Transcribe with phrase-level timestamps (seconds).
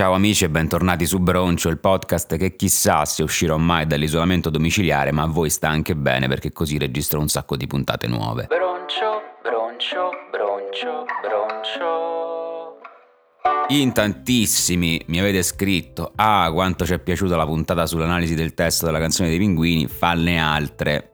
[0.00, 5.12] Ciao amici e bentornati su Broncio, il podcast che chissà se uscirò mai dall'isolamento domiciliare,
[5.12, 8.46] ma a voi sta anche bene perché così registro un sacco di puntate nuove.
[8.46, 12.78] Broncio, broncio, broncio, broncio.
[13.68, 18.86] In tantissimi mi avete scritto, ah quanto ci è piaciuta la puntata sull'analisi del testo
[18.86, 21.09] della canzone dei pinguini, falle altre.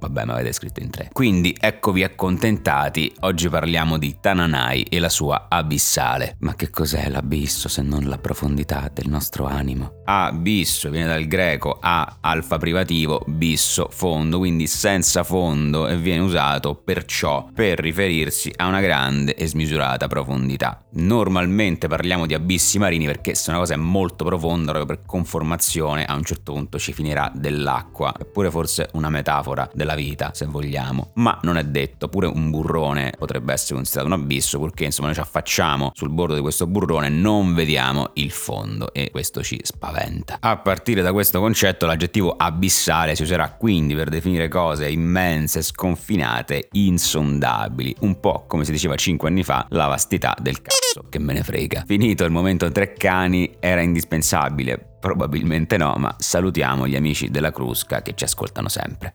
[0.00, 1.10] Vabbè, ma avete scritto in tre.
[1.12, 6.36] Quindi eccovi accontentati, oggi parliamo di Tananai e la sua abissale.
[6.40, 10.02] Ma che cos'è l'abisso se non la profondità del nostro animo?
[10.04, 16.74] Abisso viene dal greco a alfa privativo, bisso, fondo, quindi senza fondo e viene usato
[16.76, 20.84] perciò per riferirsi a una grande e smisurata profondità.
[20.92, 26.04] Normalmente parliamo di abissi marini perché se una cosa è molto profonda, proprio per conformazione,
[26.04, 30.44] a un certo punto ci finirà dell'acqua, eppure forse una metafora della della vita, se
[30.44, 31.12] vogliamo.
[31.14, 35.16] Ma non è detto, pure un burrone potrebbe essere considerato un abisso, purché insomma noi
[35.16, 40.36] ci affacciamo sul bordo di questo burrone, non vediamo il fondo e questo ci spaventa.
[40.40, 46.68] A partire da questo concetto l'aggettivo abissale si userà quindi per definire cose immense, sconfinate,
[46.72, 50.76] insondabili, un po' come si diceva 5 anni fa, la vastità del cazzo,
[51.08, 51.84] che me ne frega.
[51.86, 58.02] Finito il momento tre cani, era indispensabile Probabilmente no, ma salutiamo gli amici della Crusca
[58.02, 59.14] che ci ascoltano sempre.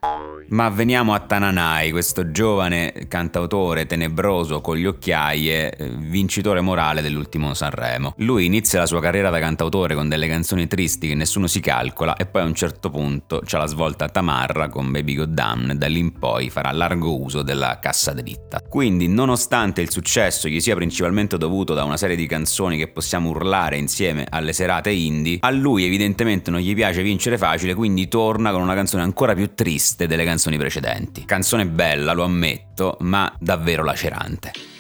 [0.50, 7.54] Ma veniamo a Tananai, questo giovane cantautore tenebroso con gli occhiaie, eh, vincitore morale dell'ultimo
[7.54, 8.14] Sanremo.
[8.18, 12.16] Lui inizia la sua carriera da cantautore con delle canzoni tristi che nessuno si calcola
[12.16, 16.00] e poi a un certo punto c'ha la svolta tamarra con Baby Goddamn da lì
[16.00, 18.62] in poi farà largo uso della cassa dritta.
[18.62, 23.30] Quindi, nonostante il successo gli sia principalmente dovuto da una serie di canzoni che possiamo
[23.30, 28.52] urlare insieme alle serate indie, a lui evidentemente non gli piace vincere facile, quindi torna
[28.52, 31.26] con una canzone ancora più triste delle canzoni precedenti.
[31.26, 34.73] Canzone bella, lo ammetto, ma davvero lacerante.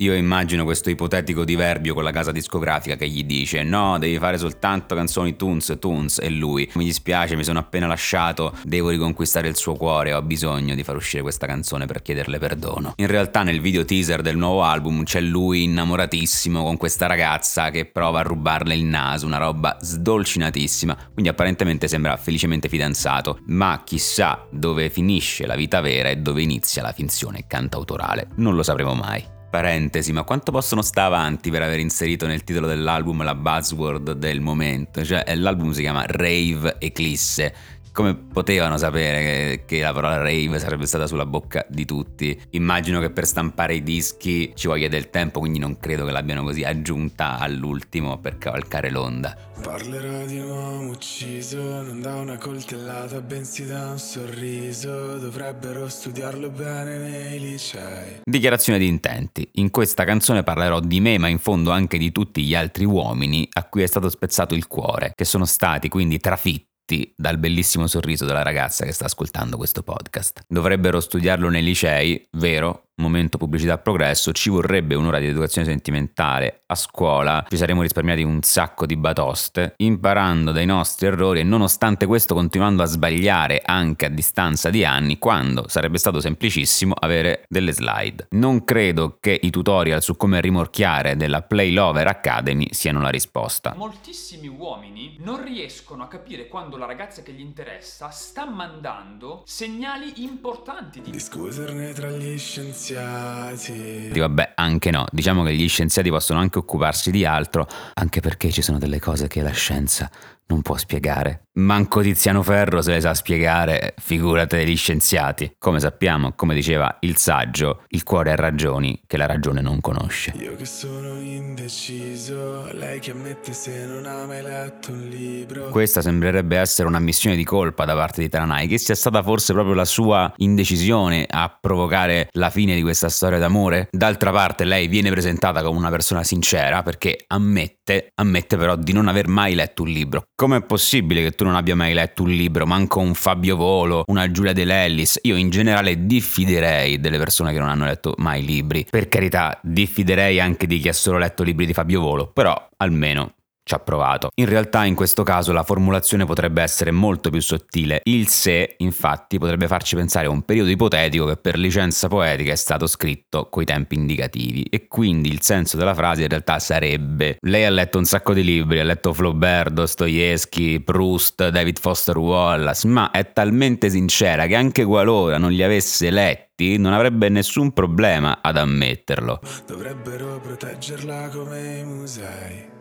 [0.00, 4.38] Io immagino questo ipotetico diverbio con la casa discografica che gli dice no, devi fare
[4.38, 9.56] soltanto canzoni tunes, tunes e lui mi dispiace, mi sono appena lasciato, devo riconquistare il
[9.56, 12.94] suo cuore, ho bisogno di far uscire questa canzone per chiederle perdono.
[12.96, 17.84] In realtà nel video teaser del nuovo album c'è lui innamoratissimo con questa ragazza che
[17.84, 24.46] prova a rubarle il naso, una roba sdolcinatissima, quindi apparentemente sembra felicemente fidanzato, ma chissà
[24.50, 28.28] dove finisce la vita vera e dove inizia la finzione cantautorale.
[28.36, 29.38] Non lo sapremo mai.
[29.50, 34.40] Parentesi, ma quanto possono stare avanti per aver inserito nel titolo dell'album la buzzword del
[34.40, 35.04] momento?
[35.04, 37.52] Cioè, l'album si chiama Rave Eclisse
[38.00, 42.38] come potevano sapere che, che, la parola rave sarebbe stata sulla bocca di tutti?
[42.50, 46.42] Immagino che per stampare i dischi ci voglia del tempo, quindi non credo che l'abbiano
[46.42, 49.36] così aggiunta all'ultimo per cavalcare l'onda.
[49.60, 55.18] Parlerò di un uomo ucciso, non da una coltellata, bensì da un sorriso.
[55.18, 58.20] Dovrebbero studiarlo bene nei licei.
[58.24, 59.46] Dichiarazione di intenti.
[59.54, 63.46] In questa canzone parlerò di me, ma in fondo anche di tutti gli altri uomini
[63.52, 66.69] a cui è stato spezzato il cuore, che sono stati quindi trafitti
[67.16, 70.40] dal bellissimo sorriso della ragazza che sta ascoltando questo podcast.
[70.46, 72.89] Dovrebbero studiarlo nei licei, vero?
[73.00, 78.42] Momento pubblicità progresso, ci vorrebbe un'ora di educazione sentimentale a scuola, ci saremmo risparmiati un
[78.42, 84.08] sacco di batoste, imparando dai nostri errori e nonostante questo continuando a sbagliare anche a
[84.08, 88.28] distanza di anni, quando sarebbe stato semplicissimo avere delle slide.
[88.30, 93.74] Non credo che i tutorial su come rimorchiare della Play Lover Academy siano la risposta.
[93.76, 100.22] Moltissimi uomini non riescono a capire quando la ragazza che gli interessa sta mandando segnali
[100.22, 104.18] importanti di discuterne tra gli scienziati scienziati.
[104.18, 105.06] Vabbè, anche no.
[105.10, 109.28] Diciamo che gli scienziati possono anche occuparsi di altro, anche perché ci sono delle cose
[109.28, 110.10] che la scienza
[110.50, 111.44] non può spiegare.
[111.52, 115.52] Manco Tiziano Ferro se le sa spiegare, figurate gli scienziati.
[115.58, 120.32] Come sappiamo, come diceva il saggio, il cuore ha ragioni che la ragione non conosce.
[120.38, 125.68] Io che sono indeciso, lei che ammette se non ha mai letto un libro.
[125.70, 129.52] Questa sembrerebbe essere una missione di colpa da parte di Tananai, che sia stata forse
[129.52, 133.88] proprio la sua indecisione a provocare la fine di questa storia d'amore.
[133.90, 139.08] D'altra parte lei viene presentata come una persona sincera perché ammette, ammette però di non
[139.08, 142.64] aver mai letto un libro Com'è possibile che tu non abbia mai letto un libro,
[142.64, 145.18] manco un Fabio Volo, una Giulia De Lellis?
[145.24, 148.86] Io in generale diffiderei delle persone che non hanno letto mai libri.
[148.88, 153.34] Per carità, diffiderei anche di chi ha solo letto libri di Fabio Volo, però almeno
[153.70, 154.30] ci ha provato.
[154.34, 158.00] In realtà in questo caso la formulazione potrebbe essere molto più sottile.
[158.02, 162.56] Il se, infatti, potrebbe farci pensare a un periodo ipotetico che per licenza poetica è
[162.56, 167.64] stato scritto coi tempi indicativi e quindi il senso della frase in realtà sarebbe lei
[167.64, 173.10] ha letto un sacco di libri, ha letto Flaubert, Dostoevsky, Proust, David Foster Wallace, ma
[173.12, 178.56] è talmente sincera che anche qualora non li avesse letti non avrebbe nessun problema ad
[178.56, 179.40] ammetterlo.
[179.66, 182.79] Dovrebbero proteggerla come i musei.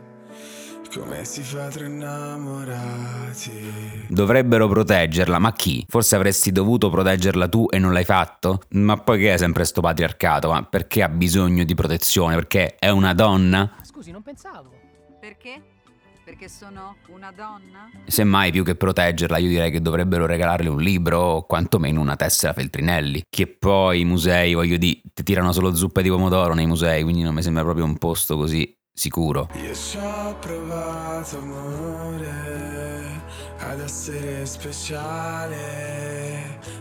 [0.92, 3.52] Come si fa tra innamorati?
[4.10, 5.86] Dovrebbero proteggerla, ma chi?
[5.88, 8.62] Forse avresti dovuto proteggerla tu e non l'hai fatto?
[8.70, 10.50] Ma poi che è sempre sto patriarcato?
[10.50, 12.34] Ma perché ha bisogno di protezione?
[12.34, 13.76] Perché è una donna?
[13.84, 14.72] Scusi, non pensavo.
[15.20, 15.62] Perché?
[16.26, 17.88] Perché sono una donna?
[18.08, 22.54] Semmai più che proteggerla io direi che dovrebbero regalarle un libro o quantomeno una tessera
[22.54, 23.26] Feltrinelli.
[23.30, 27.22] Che poi i musei, voglio dire, ti tirano solo zuppe di pomodoro nei musei, quindi
[27.22, 29.48] non mi sembra proprio un posto così sicuro.
[29.54, 32.99] Io ci ho provato amore
[33.60, 35.58] ad essere speciale,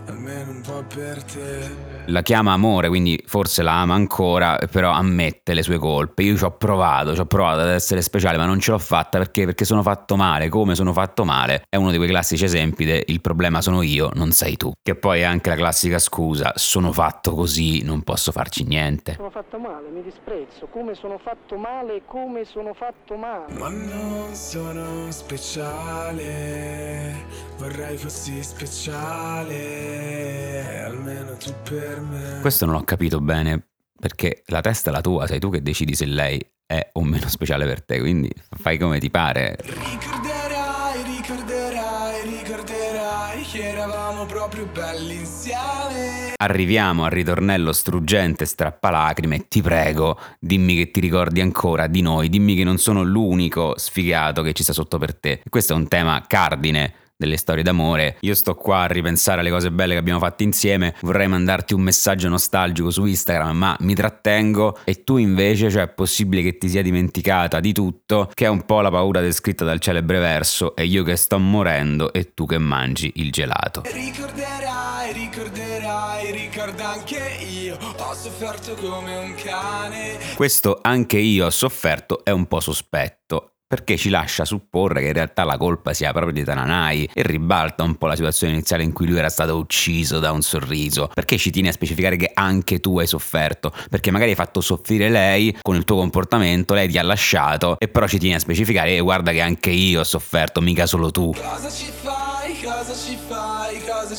[0.06, 1.96] almeno un po' per te.
[2.06, 6.22] La chiama amore, quindi forse la ama ancora, però ammette le sue colpe.
[6.22, 9.18] Io ci ho provato, ci ho provato ad essere speciale, ma non ce l'ho fatta
[9.18, 9.44] perché?
[9.44, 10.48] Perché sono fatto male.
[10.48, 11.64] Come sono fatto male?
[11.68, 14.72] È uno di quei classici esempi de il problema sono io, non sei tu.
[14.80, 19.14] Che poi è anche la classica scusa, sono fatto così, non posso farci niente.
[19.14, 20.66] Sono fatto male, mi disprezzo.
[20.68, 23.52] Come sono fatto male, come sono fatto male.
[23.52, 26.67] Ma non sono speciale,
[27.58, 29.54] vorrei fossi speciale,
[30.84, 32.38] almeno tu per me.
[32.40, 33.68] Questo non ho capito bene,
[33.98, 37.28] perché la testa è la tua, sei tu che decidi se lei è o meno
[37.28, 38.30] speciale per te, quindi
[38.60, 39.56] fai come ti pare.
[46.40, 52.54] Arriviamo al ritornello struggente strappalacrime, ti prego, dimmi che ti ricordi ancora di noi, dimmi
[52.54, 55.42] che non sono l'unico sfigato che ci sta sotto per te.
[55.48, 58.18] Questo è un tema cardine delle storie d'amore.
[58.20, 61.80] Io sto qua a ripensare alle cose belle che abbiamo fatto insieme, vorrei mandarti un
[61.80, 66.68] messaggio nostalgico su Instagram, ma mi trattengo e tu invece, cioè è possibile che ti
[66.68, 70.84] sia dimenticata di tutto, che è un po' la paura descritta dal celebre verso e
[70.84, 73.82] io che sto morendo e tu che mangi il gelato.
[73.84, 74.67] Ricorderai,
[78.28, 80.18] sofferto come un cane.
[80.34, 83.52] Questo anche io ho sofferto è un po' sospetto.
[83.68, 87.82] Perché ci lascia supporre che in realtà la colpa sia proprio di Tananai e ribalta
[87.82, 91.10] un po' la situazione iniziale in cui lui era stato ucciso da un sorriso.
[91.12, 93.70] Perché ci tieni a specificare che anche tu hai sofferto?
[93.90, 97.88] Perché magari hai fatto soffrire lei con il tuo comportamento, lei ti ha lasciato e
[97.88, 101.34] però ci tieni a specificare e guarda che anche io ho sofferto, mica solo tu.
[101.34, 103.47] Cosa ci fai, cosa ci fai,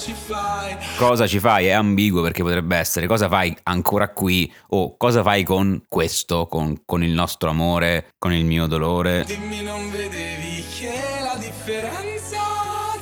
[0.09, 0.77] ci fai?
[0.97, 1.67] Cosa ci fai?
[1.67, 6.81] È ambiguo perché potrebbe essere cosa fai ancora qui o cosa fai con questo, con,
[6.85, 9.23] con il nostro amore, con il mio dolore.
[9.25, 12.37] Dimmi non vedevi che la differenza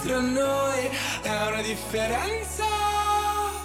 [0.04, 0.90] tra noi
[1.22, 2.87] è una differenza.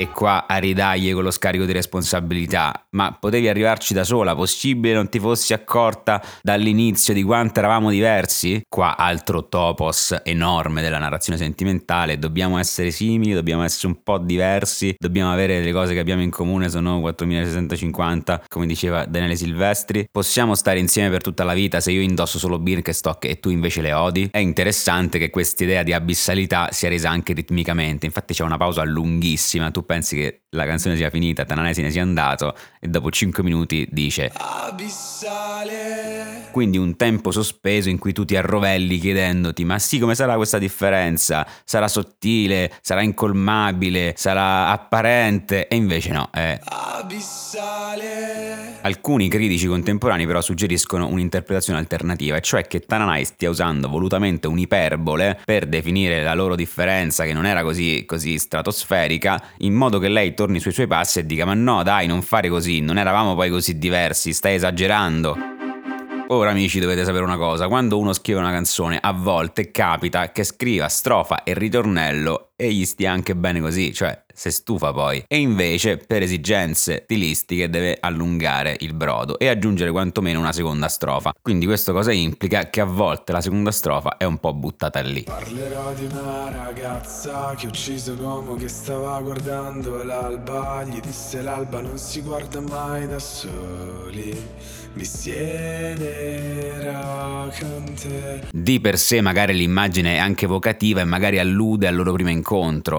[0.02, 2.86] E qua a ridaglie con lo scarico di responsabilità.
[2.90, 4.34] Ma potevi arrivarci da sola?
[4.34, 8.62] Possibile non ti fossi accorta dall'inizio di quanto eravamo diversi?
[8.68, 12.18] Qua altro topos enorme della narrazione sentimentale.
[12.18, 16.30] Dobbiamo essere simili, dobbiamo essere un po' diversi, dobbiamo avere le cose che abbiamo in
[16.30, 20.08] comune, sono 4650, come diceva Daniele Silvestri.
[20.10, 23.80] Possiamo stare insieme per tutta la vita se io indosso solo Birkenstock e tu invece
[23.80, 24.30] le odi?
[24.32, 28.04] È interessante che questa idea di abissalità sia resa anche ritmicamente.
[28.04, 29.70] Infatti c'è una pausa lunghissima.
[29.70, 33.42] Tu pensi che la canzone sia finita, Tananai se ne sia andato e dopo 5
[33.42, 35.68] minuti dice Abissale.
[36.50, 40.56] quindi un tempo sospeso in cui tu ti arrovelli chiedendoti ma sì come sarà questa
[40.58, 41.46] differenza?
[41.64, 42.72] Sarà sottile?
[42.80, 44.14] Sarà incolmabile?
[44.16, 45.68] Sarà apparente?
[45.68, 46.58] E invece no, è...
[47.02, 48.78] Abissale.
[48.82, 55.40] Alcuni critici contemporanei però suggeriscono un'interpretazione alternativa, e cioè che Tananai stia usando volutamente un'iperbole
[55.44, 60.32] per definire la loro differenza che non era così, così stratosferica, in modo che lei
[60.34, 63.50] torni sui suoi passi e dica ma no dai non fare così, non eravamo poi
[63.50, 65.36] così diversi, stai esagerando.
[66.28, 70.44] Ora amici dovete sapere una cosa, quando uno scrive una canzone a volte capita che
[70.44, 75.24] scriva strofa e ritornello e gli stia anche bene così, cioè se stufa poi.
[75.26, 81.32] E invece per esigenze stilistiche deve allungare il brodo e aggiungere quantomeno una seconda strofa.
[81.42, 82.70] Quindi questo cosa implica?
[82.70, 85.24] Che a volte la seconda strofa è un po' buttata lì.
[85.24, 90.84] Parlerò di una ragazza che ha ucciso l'uomo che stava guardando l'alba.
[90.84, 94.38] Gli disse l'alba non si guarda mai da soli.
[94.94, 96.22] mi siederò
[97.58, 98.42] con te.
[98.52, 102.51] Di per sé magari l'immagine è anche evocativa e magari allude al loro primo incontro.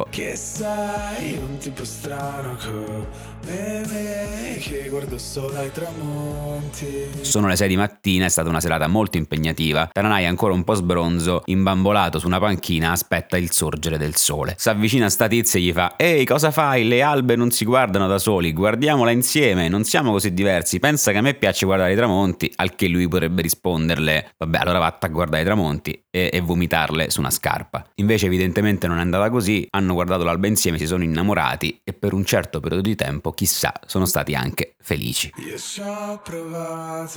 [0.09, 7.09] Che sai, un tipo strano come me che guardo solo ai tramonti.
[7.21, 9.89] Sono le 6 di mattina, è stata una serata molto impegnativa.
[9.91, 14.55] Taranai ancora un po' sbronzo, imbambolato su una panchina, aspetta il sorgere del sole.
[14.57, 16.87] S'avvicina a sta tizia e gli fa: Ehi, cosa fai?
[16.87, 20.79] Le albe non si guardano da soli, guardiamola insieme, non siamo così diversi.
[20.79, 24.79] Pensa che a me piace guardare i tramonti, al che lui potrebbe risponderle: Vabbè, allora
[24.79, 27.83] vatta a guardare i tramonti e, e vomitarle su una scarpa.
[27.95, 29.67] Invece, evidentemente, non è andata così.
[29.71, 33.73] Hanno guardato l'alba insieme, si sono innamorati e per un certo periodo di tempo, chissà,
[33.85, 35.31] sono stati anche felici.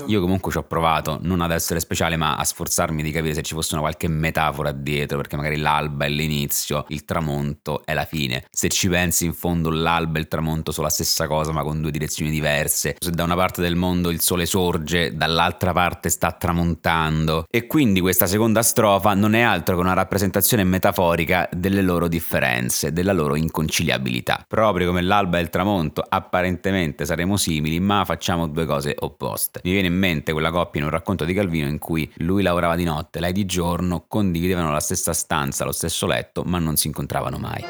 [0.07, 3.43] Io comunque ci ho provato, non ad essere speciale, ma a sforzarmi di capire se
[3.43, 8.05] ci fosse una qualche metafora dietro, perché magari l'alba è l'inizio, il tramonto è la
[8.05, 8.45] fine.
[8.51, 11.81] Se ci pensi, in fondo l'alba e il tramonto sono la stessa cosa, ma con
[11.81, 12.97] due direzioni diverse.
[12.99, 17.45] Se da una parte del mondo il sole sorge, dall'altra parte sta tramontando.
[17.51, 22.93] E quindi questa seconda strofa non è altro che una rappresentazione metaforica delle loro differenze,
[22.93, 24.45] della loro inconciliabilità.
[24.47, 29.61] Proprio come l'alba e il tramonto, apparentemente saremo simili, ma facciamo due cose opposte.
[29.65, 32.77] Mi viene in mente quella coppia in un racconto di Calvino in cui lui lavorava
[32.77, 36.87] di notte, lei di giorno, condividevano la stessa stanza, lo stesso letto, ma non si
[36.87, 37.65] incontravano mai.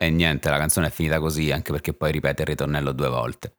[0.00, 3.52] E niente, la canzone è finita così, anche perché poi ripete il ritornello due volte.